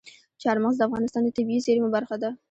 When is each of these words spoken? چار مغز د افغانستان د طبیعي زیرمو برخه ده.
چار 0.41 0.57
مغز 0.63 0.75
د 0.77 0.81
افغانستان 0.87 1.21
د 1.23 1.29
طبیعي 1.37 1.63
زیرمو 1.65 1.89
برخه 1.95 2.15
ده. 2.21 2.29